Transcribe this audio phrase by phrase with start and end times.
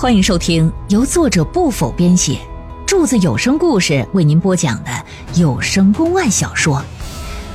[0.00, 2.38] 欢迎收听由作者不否编写，
[2.86, 4.90] 柱子有声故事为您播讲的
[5.34, 6.76] 有声公案小说《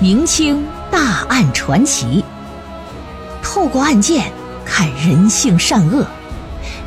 [0.02, 2.22] 明清大案传奇》，
[3.42, 4.30] 透过案件
[4.66, 6.06] 看人性善恶，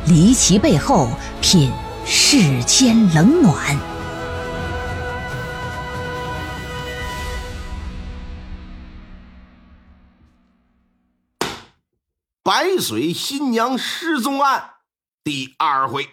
[0.05, 1.09] 离奇背后
[1.41, 1.71] 品
[2.05, 3.75] 世间冷暖。
[12.43, 14.63] 白水新娘失踪案
[15.27, 16.07] 第二回，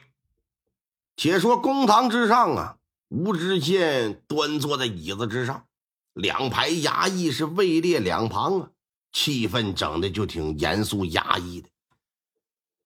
[1.16, 2.78] 且说公堂之上啊，
[3.10, 5.68] 吴知县端坐在椅子之上，
[6.14, 8.70] 两排衙役是位列两旁啊，
[9.12, 11.68] 气氛整的就挺严肃压抑的。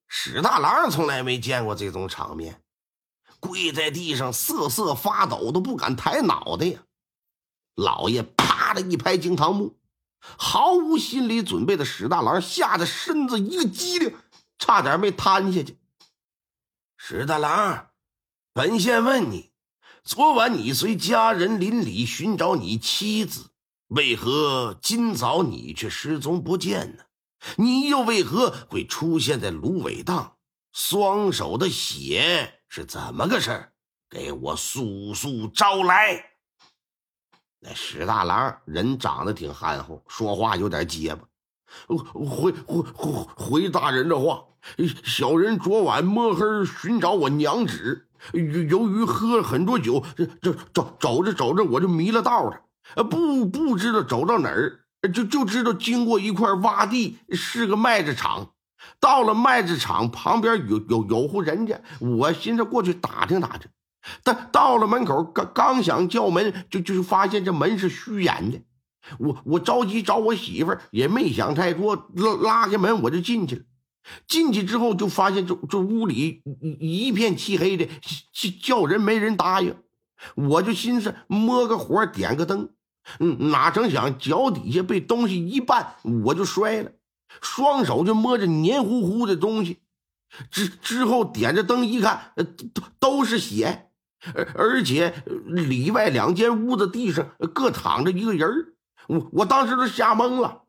[0.06, 2.60] 史大郎从来没见过这种场面，
[3.40, 6.82] 跪在地上瑟瑟发抖，都不敢抬脑袋呀。
[7.74, 9.79] 老爷啪的一拍惊堂木。
[10.20, 14.15] 毫无心理准备的史大郎吓得身子一个激灵，
[14.59, 15.79] 差点没瘫下去。
[17.10, 17.88] 史大郎，
[18.52, 19.51] 本县问你，
[20.04, 23.48] 昨晚你随家人邻里寻找你妻子，
[23.87, 27.04] 为何今早你却失踪不见呢？
[27.56, 30.37] 你又为何会出现在芦苇荡？
[30.74, 33.72] 双手的血是怎么个事儿？
[34.10, 36.22] 给我速速招来！
[37.59, 41.26] 那史大郎人长得挺憨厚，说话有点结巴。
[41.87, 44.43] 回回回回大人的话，
[45.05, 52.61] 小人昨晚摸黑寻找我娘子，由于喝了很多酒，这这走走着走着我就迷了道了，
[53.05, 54.80] 不不知道走到哪儿，
[55.13, 58.51] 就就知道经过一块洼地，是个麦子场。
[59.01, 63.69] 到了麦子场旁边有有有户人家，我寻思过去打听打听。
[64.22, 68.61] 但到了门口，刚刚想叫门，就就发现这门是虚掩的。
[69.19, 73.62] 我我着急找我媳妇儿，也没想太多，拉拉开门我就进去了。
[74.26, 76.42] 进去之后就发现这这屋里
[76.81, 77.87] 一片漆黑的，
[78.62, 79.76] 叫人没人答应。
[80.34, 82.71] 我就寻思摸个火点个灯，
[83.21, 85.87] 嗯，哪成想脚底下被东西一绊，
[86.25, 86.93] 我就摔了，
[87.41, 89.78] 双手就摸着黏糊糊的东西。
[90.50, 92.33] 之之后点着灯一看，
[92.75, 93.91] 都都是血。
[94.34, 95.15] 而而且
[95.47, 98.49] 里外两间屋子地上各躺着一个人
[99.09, 100.63] 我我当时都吓懵了，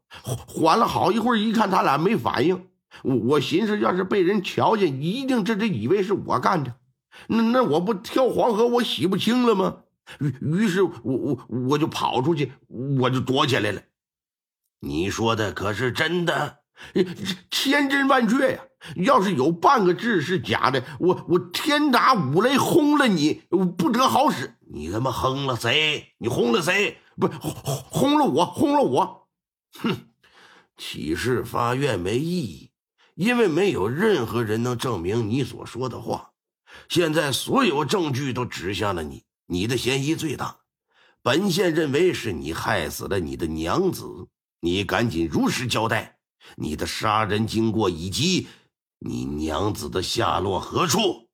[0.48, 2.68] 缓了好一会儿，一看他俩没反应，
[3.04, 6.74] 我我寻思要是被人瞧见，一定这这以为是我干的，
[7.28, 9.78] 那那我不跳黄河我洗不清了吗？
[10.20, 11.40] 于于是，我我
[11.70, 12.54] 我就跑出去，
[13.00, 13.82] 我就躲起来了。
[14.80, 16.60] 你说的可是真的？
[17.52, 18.60] 千真万确呀！
[18.96, 23.42] 要是有半个字是假的，我我天打五雷轰了你，
[23.78, 24.56] 不得好使！
[24.72, 26.14] 你他妈轰了谁？
[26.20, 26.98] 你轰了谁？
[27.20, 27.54] 不轰
[27.90, 29.28] 轰了我，轰了我！
[29.80, 30.08] 哼！
[30.78, 32.72] 起誓发愿没意义，
[33.16, 36.32] 因为没有任何人能证明你所说的话。
[36.88, 40.60] 现在所有证据都指向了你，你的嫌疑最大。
[41.22, 44.30] 本县认为是你害死了你的娘子，
[44.62, 46.20] 你赶紧如实交代。
[46.56, 48.48] 你的杀人经过以及
[49.00, 51.28] 你娘子的下落何处？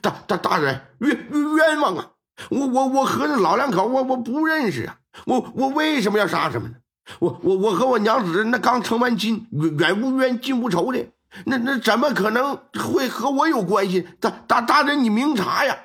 [0.00, 2.12] 大大大人冤冤枉啊！
[2.48, 4.98] 我我我和那老两口我我不认识啊！
[5.26, 6.78] 我我为什么要杀他们呢？
[7.18, 11.04] 我我我和我娘子那刚成完亲，远远无冤近无仇的，
[11.46, 14.08] 那那怎么可能会和我有关系？
[14.20, 15.76] 大大大人，你明察呀！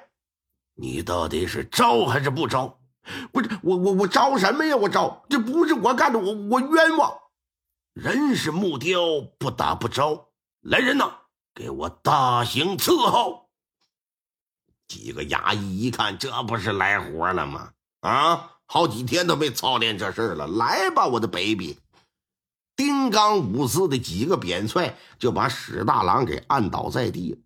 [0.75, 2.79] 你到底是招还是不招？
[3.31, 4.75] 不是我我我招什么呀？
[4.75, 7.11] 我招这不是我干的，我我冤枉。
[7.93, 8.99] 人是木雕，
[9.39, 10.27] 不打不招。
[10.61, 11.11] 来人呐，
[11.55, 13.49] 给我大刑伺候！
[14.87, 17.71] 几个衙役一看，这不是来活了吗？
[18.01, 20.45] 啊，好几天都没操练这事了。
[20.45, 21.79] 来吧，我的 baby！
[22.75, 27.41] 丁刚五四的几个扁踹就把史大郎给按倒在地，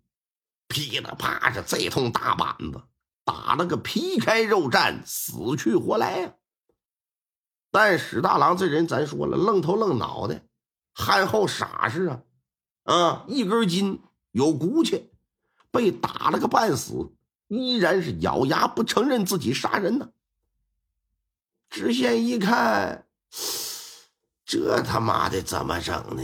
[0.68, 2.82] 噼里啪啦，这通大板子
[3.24, 6.34] 打了个皮开肉绽，死去活来呀！
[7.70, 10.42] 但史大郎这人，咱说了，愣头愣脑的，
[10.92, 12.22] 憨厚傻实啊，
[12.84, 14.02] 啊，一根筋，
[14.32, 15.10] 有骨气，
[15.70, 17.10] 被打了个半死，
[17.48, 20.10] 依然是咬牙不承认自己杀人呢。
[21.72, 23.06] 知县一看，
[24.44, 26.22] 这他妈的怎么整呢？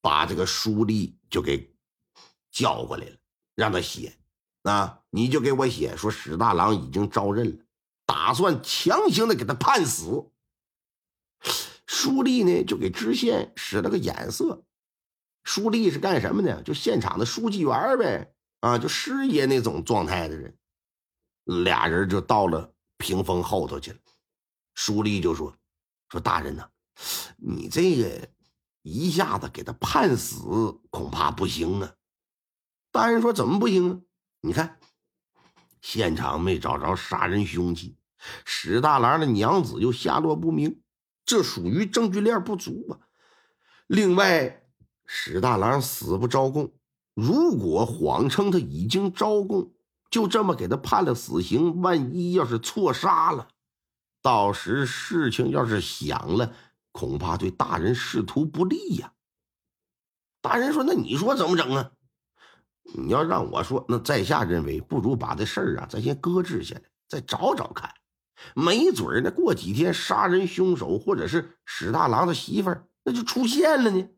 [0.00, 1.72] 把这个书吏就给
[2.50, 3.16] 叫过来了，
[3.54, 4.18] 让他写，
[4.64, 7.64] 啊，你就给我写，说史大郎已经招认了。
[8.04, 10.28] 打算强行的给他判死，
[11.86, 14.64] 书吏呢就给知县使了个眼色。
[15.44, 16.60] 书吏是干什么的？
[16.64, 20.58] 就现场的书记员呗，啊，就师爷那种状态的人。
[21.44, 23.98] 俩人就到了屏风后头去了。
[24.74, 25.56] 书立就说
[26.10, 26.68] ：“说大人呐，
[27.36, 28.28] 你这个
[28.82, 30.38] 一下子给他判死
[30.90, 31.94] 恐怕不行啊。
[32.92, 34.00] 大人说：“怎么不行啊？
[34.42, 34.78] 你看，
[35.80, 37.96] 现场没找着杀人凶器，
[38.44, 40.82] 史大郎的娘子又下落不明，
[41.24, 43.00] 这属于证据链不足吧。
[43.86, 44.66] 另外，
[45.06, 46.72] 史大郎死不招供，
[47.14, 49.72] 如果谎称他已经招供，
[50.10, 53.48] 就这么给他判了死刑，万一要是错杀了，
[54.20, 56.52] 到时事情要是响了，
[56.92, 59.12] 恐怕对大人仕途不利呀。”
[60.42, 61.92] 大人说：“那你说怎么整啊？”
[62.94, 67.94] 你要让我说，那在下认为，不如把这事儿啊，咱先搁置下来，再找找看。
[68.54, 74.08] 没准儿呢，过几天杀人凶手或者是史大郎的媳妇儿，那就出现了呢。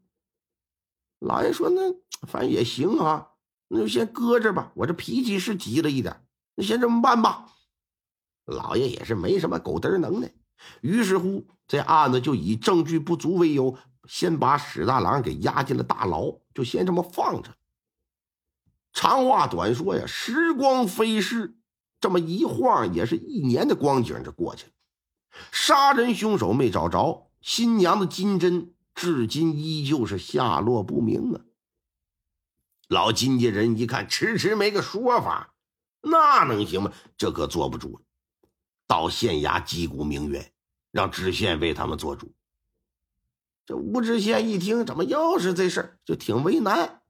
[1.19, 1.93] 老爷说：“那
[2.27, 3.32] 反正也行啊，
[3.75, 4.71] 那就先搁这吧。
[4.75, 6.23] 我这脾气是急了一点，
[6.57, 7.47] 那先这么办吧。”
[8.45, 10.31] 老爷也是没什么狗嘚能耐，
[10.83, 17.57] 于是乎，这案子就以证据不足为由，先把史大郎给押进了大牢，就先这么放着。
[18.93, 21.57] 长话短说呀，时光飞逝，
[21.99, 24.73] 这么一晃也是一年的光景就过去了。
[25.51, 31.41] 杀人凶手没找着，新娘的金针至今依旧是下落不明啊。
[32.89, 35.55] 老金家人一看迟迟没个说法，
[36.01, 36.93] 那能行吗？
[37.17, 38.03] 这可坐不住了，
[38.87, 40.53] 到县衙击鼓鸣冤，
[40.91, 42.35] 让知县为他们做主。
[43.65, 47.03] 这吴知县一听，怎么又是这事儿，就挺为难。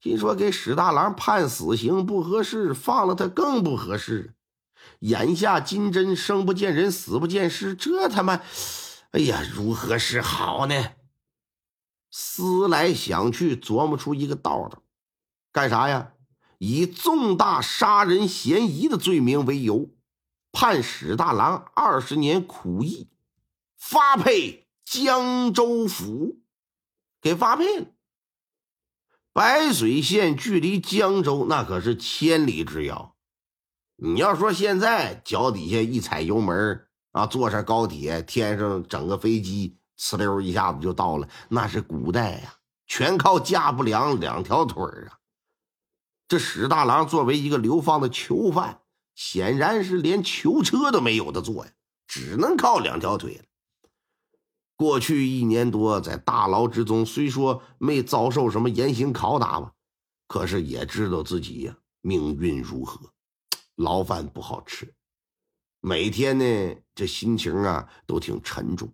[0.00, 4.34] 心说给史大郎判死刑不合适，放了他更不合适。
[5.00, 8.40] 眼下金针生不见人，死不见尸，这他妈，
[9.10, 10.92] 哎呀，如何是好呢？
[12.10, 14.82] 思来想去，琢磨出一个道道，
[15.52, 16.12] 干啥呀？
[16.58, 19.90] 以重大杀人嫌疑的罪名为由，
[20.50, 23.08] 判史大郎二十年苦役，
[23.76, 26.40] 发配江州府，
[27.20, 27.86] 给发配了。
[29.32, 33.14] 白水县距离江州那可是千里之遥。
[33.94, 42.54] 你要说现在脚底下一踩油门啊，坐上高铁，天上整个飞机，呲溜一下子就到了，那是古代呀，
[42.86, 45.18] 全靠架不良两条腿啊。
[46.28, 48.82] 这史大郎作为一个流放的囚犯，
[49.14, 51.72] 显然是连囚车都没有的坐呀，
[52.06, 53.44] 只能靠两条腿了。
[54.76, 59.72] 过去一年多，在大牢之中，虽说没遭受什么严刑拷打吧，
[60.28, 63.10] 可是也知道自己呀命运如何。
[63.74, 64.94] 牢饭不好吃，
[65.80, 68.92] 每天呢这心情啊都挺沉重，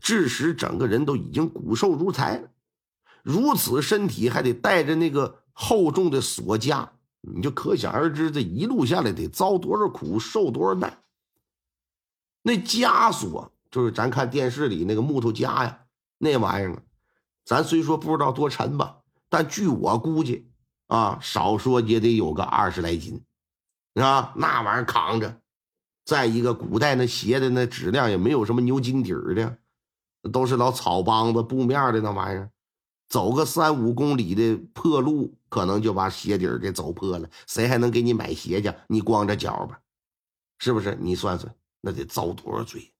[0.00, 2.48] 致使整个人都已经骨瘦如柴了。
[3.22, 6.88] 如此身体还得带着那个厚重的锁枷，
[7.20, 11.02] 你就可想而知，这一路下来得遭多少苦，受多少难。
[12.42, 13.52] 那枷锁。
[13.70, 15.84] 就是咱看电视里那个木头枷呀，
[16.18, 16.82] 那玩意儿，
[17.44, 18.96] 咱虽说不知道多沉吧，
[19.28, 20.50] 但据我估计
[20.88, 23.22] 啊，少说也得有个二十来斤，
[23.94, 25.40] 啊，那玩意儿扛着。
[26.04, 29.58] 再一个，古代那鞋的那质量也没有什么牛筋底儿的，
[30.32, 32.50] 都是老草帮子、布面的那玩意儿，
[33.08, 37.28] 走个三五公里的破路，可能就把鞋底儿给走破了。
[37.46, 38.72] 谁还能给你买鞋去？
[38.88, 39.80] 你光着脚吧，
[40.58, 40.96] 是不是？
[41.00, 42.92] 你算算，那得遭多少罪？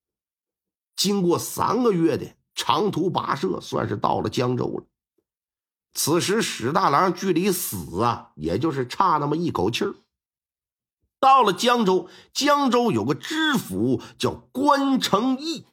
[0.96, 4.84] 经过三个月的长途跋涉，算是到了江州了。
[5.92, 9.94] 此时史大郎距离死啊，也就是差那么一口气儿。
[11.18, 15.66] 到了江州，江州有个知府叫关成义，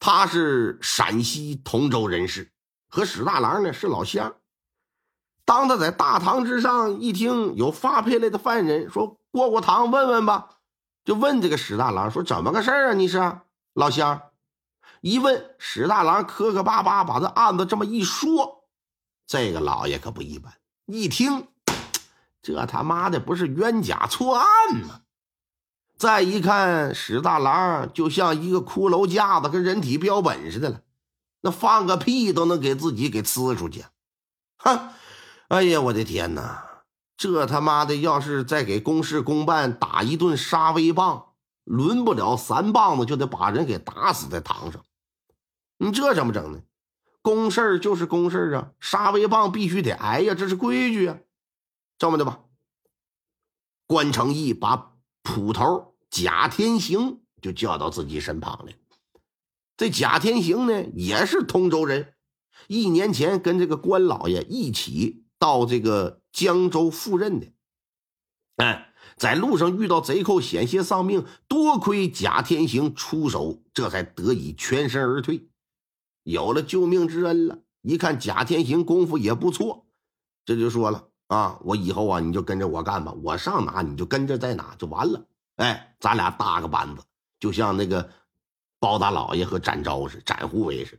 [0.00, 2.50] 他是陕西同州人士，
[2.88, 4.34] 和史大郎呢是老乡。
[5.44, 10.56] 当他在大堂之上一听有发配来的犯人，说过过堂问问吧，
[11.04, 12.94] 就问这个史大郎说：“怎么个事儿啊？
[12.94, 13.18] 你是？”
[13.74, 14.22] 老乡，
[15.02, 18.64] 一问史大郎磕磕巴巴把这案子这么一说，
[19.26, 20.52] 这个老爷可不一般。
[20.86, 21.46] 一听，
[22.40, 24.46] 这他妈的不是冤假错案
[24.88, 25.02] 吗？
[26.00, 30.80] 再一看，史大郎就像一个骷髅架子，跟人体标本似的了，
[31.42, 33.84] 那放个屁都能给自己给呲出去。
[34.56, 34.88] 哼！
[35.48, 36.84] 哎呀，我的天哪！
[37.18, 41.34] 这他妈的要是再给公事公办打一顿杀威棒！
[41.64, 44.82] 轮不了三棒子，就得把人给打死在堂上。
[45.76, 46.62] 你这怎么整呢？
[47.20, 51.18] 公事就是公事啊，杀威棒必须得挨呀，这是规矩啊。
[51.98, 52.40] 这么的吧，
[53.86, 54.92] 关成义把
[55.22, 58.74] 捕头贾天行就叫到自己身旁来。
[59.76, 62.14] 这贾天行呢，也是通州人，
[62.68, 67.46] 一年前跟这个关老爷一起到这个江州赴任的。
[68.56, 68.86] 哎。
[69.16, 75.48] 在路上遇到贼寇，险些丧命，多亏贾天行出手，这才得以全身而退，
[76.22, 77.58] 有了救命之恩了。
[77.82, 79.86] 一看贾天行功夫也不错，
[80.46, 85.26] 这就说了：“啊，我以后啊你就跟着我干吧，我上哪你就跟着在哪就完了。
[85.60, 87.02] 哎，咱俩搭个班子，
[87.38, 88.10] 就像那个
[88.78, 90.98] 包大老爷和展昭似，展护卫似。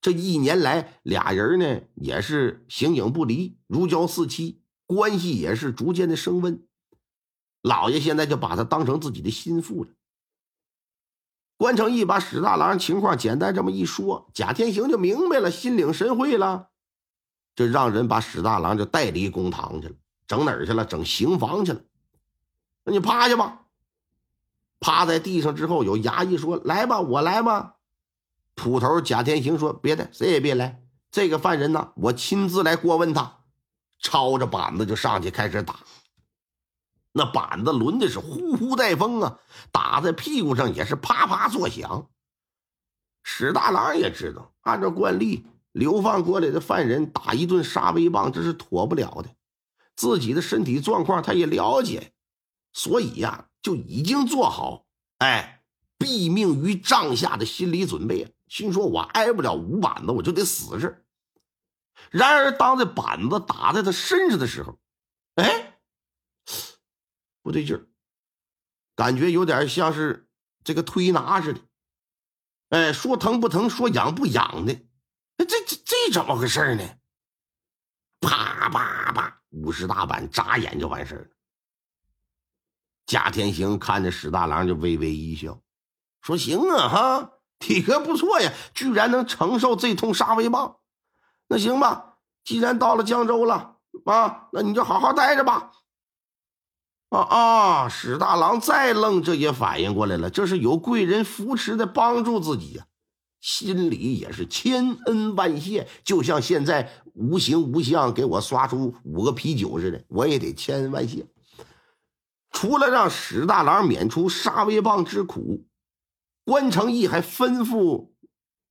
[0.00, 6.66] 这一年来，俩人呢也是形影不离，如胶似漆，关系也是逐渐的升温。
[7.62, 9.90] 老爷现在就把他当成自己的心腹了。
[11.56, 16.70] 关成义把史大郎情况简单这么一说，贾天行就明白了，心领神会了，
[17.54, 19.94] 就让人把史大郎就带离公堂去了，
[20.26, 20.84] 整哪儿去了？
[20.84, 21.80] 整刑房去了。
[22.84, 23.62] 那你趴下吧。
[24.80, 27.76] 趴在地上之后，有衙役说：“来吧，我来吧。”
[28.54, 30.82] 捕头贾天行说：“别的，谁也别来。
[31.10, 33.38] 这个犯人呢，我亲自来过问他。”
[33.98, 35.78] 抄着板子就上去开始打。
[37.12, 39.38] 那板子抡的是呼呼带风啊，
[39.72, 42.08] 打在屁股上也是啪啪作响。
[43.22, 49.30] 史大郎也知道，按照惯例，流放过来的犯人打一顿杀威棒，这是妥不了的。
[49.96, 52.12] 自己的身体状况他也了解，
[52.74, 54.84] 所以呀，就已经做好
[55.16, 55.64] 哎
[55.98, 58.34] 毙命于帐下的心理准备。
[58.48, 61.02] 心说我挨不了五板子，我就得死这。
[62.10, 64.78] 然而，当这板子打在他身上的时候，
[65.36, 65.70] 哎。
[67.42, 67.86] 不对劲儿，
[68.96, 70.28] 感觉有点像是
[70.64, 71.60] 这个推拿似的。
[72.70, 74.74] 哎，说疼不疼，说痒不痒的，
[75.36, 76.98] 这这这怎么回事呢？
[78.20, 81.33] 啪啪啪，五十大板眨眼就完事了。
[83.06, 85.60] 贾天行看着史大郎就微微一笑，
[86.20, 90.76] 说：“行啊，哈，体格不错呀，居然能承受这通杀威棒。
[91.48, 95.72] 那行吧，既然到了江州了啊，那你就好好待着吧。”
[97.10, 97.88] 啊啊！
[97.88, 102.86] 史大郎再愣，这也反应过来了，这是有贵人扶持的帮助自己呀，
[103.40, 111.24] 心里也是千恩万谢，就像现在无形无相给我刷出五个啤酒似的，我也得千恩万谢。
[112.54, 115.66] 除了让史大郎免除杀威棒之苦，
[116.44, 118.12] 关成义还吩咐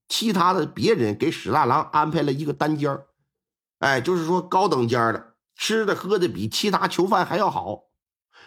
[0.08, 2.98] 其他的别人给史大郎安排了一个单间
[3.80, 7.84] 哎，就是说高等间的，吃的喝的比其他囚犯还要好。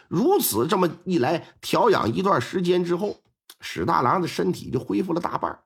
[0.09, 3.19] 如此这么一来，调养一段时间之后，
[3.61, 5.61] 史大郎的身体就恢复了大半。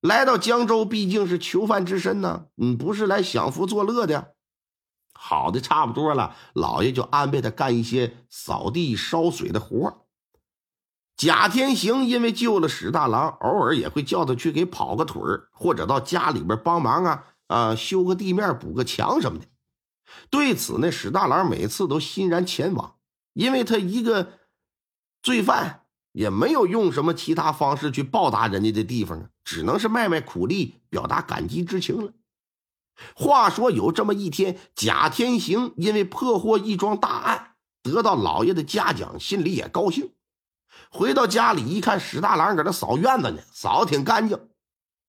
[0.00, 4.33] 来到江州，毕竟是囚犯之身呢，嗯，不是来享福作乐的。
[5.14, 10.06] 好的差不多了，老爷就安排他干一些扫地、烧水的活
[11.16, 19.46] 贾天行因为救了史大郎，偶尔也会叫他去给跑个腿或者到家里边帮忙啊啊，修个地面、补个墙什么的。
[20.28, 22.96] 对此呢，史大郎每次都欣然前往。
[23.32, 24.38] 因为他一个
[25.22, 32.12] 罪犯，也没有用什么其他方式去报答人家的地方啊，只能是卖卖苦力，表达感激之情了。
[33.14, 40.12] 话说有这么一天，贾天行因为破获一桩大案，得到老爷的嘉奖，心里也高兴。
[40.90, 44.48] 回到家里一看，史大郎搁那扫院子呢，扫的挺干净。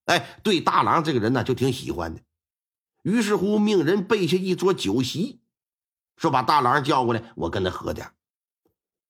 [0.05, 2.21] 哎，对大郎这个人呢，就挺喜欢的。
[3.03, 5.41] 于是乎，命人备下一桌酒席。
[6.17, 8.11] 说把大郎叫过来，我跟他喝点。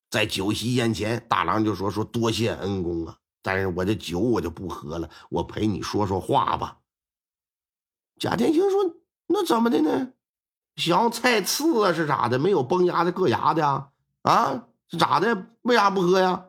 [0.10, 6.78] 在酒席宴前，大郎就说：“说多谢恩公啊，但是我这酒我就不喝了，我陪你说说话吧。”
[8.20, 8.96] 贾天星说
[9.28, 10.14] ：“那怎么的呢？
[10.76, 12.40] 想菜刺啊是咋的？
[12.40, 13.90] 没有崩牙的硌牙的啊？
[14.24, 15.48] 啊是咋的？
[15.62, 16.46] 为啥不喝呀？”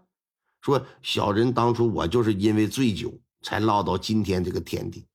[0.63, 5.07] 说小人当初我就是因为醉酒才落到今天这个田地，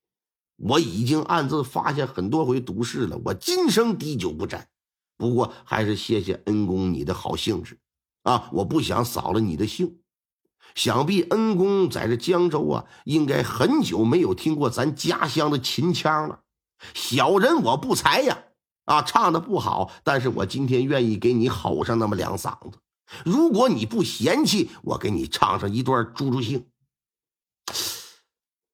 [0.58, 4.68] 我已经暗自发下很多回毒誓了，我今生滴酒不沾。
[5.18, 7.78] 不过还是谢谢恩公你的好兴致，
[8.24, 8.50] 啊！
[8.54, 10.00] 我不想扫了你的兴。
[10.76, 16.40] 想必恩公在这江州啊，应该很久没有听过咱家乡的秦腔了。
[16.94, 18.38] 小人我不才呀，
[18.86, 22.80] 啊，唱的不好，但是我今天愿意给你吼上那么两嗓子。
[23.26, 26.66] 如果你不嫌弃，我给你唱上一段助助兴。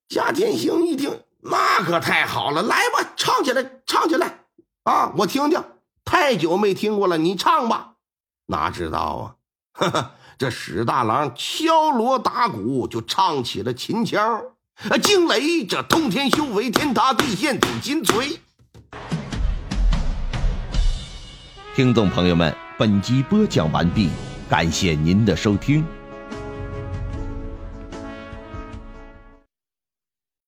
[0.08, 4.46] 贾天行一听，那可太好了，来吧，唱起来，唱起来，
[4.84, 5.64] 啊，我听听。
[6.06, 7.96] 太久没听过了，你唱吧。
[8.46, 9.36] 哪知道啊，
[9.74, 14.40] 哈 哈这史大郎敲锣打鼓就唱起了秦腔
[14.88, 18.40] 啊，惊雷这通天修为，天塌地陷紫金锤。
[21.76, 24.12] 听众朋友们，本集播讲完毕，
[24.48, 25.84] 感谢您的收听。